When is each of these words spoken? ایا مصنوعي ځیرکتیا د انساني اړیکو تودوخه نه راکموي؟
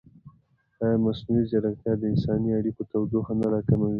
ایا 0.81 0.97
مصنوعي 1.05 1.43
ځیرکتیا 1.49 1.93
د 1.97 2.03
انساني 2.11 2.49
اړیکو 2.59 2.81
تودوخه 2.91 3.33
نه 3.39 3.45
راکموي؟ 3.53 3.89